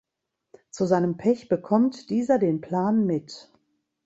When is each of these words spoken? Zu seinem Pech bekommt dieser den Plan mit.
Zu 0.71 0.87
seinem 0.87 1.17
Pech 1.17 1.47
bekommt 1.47 2.09
dieser 2.09 2.39
den 2.39 2.59
Plan 2.59 3.05
mit. 3.05 3.51